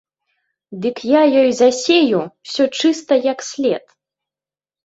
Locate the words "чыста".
2.81-3.13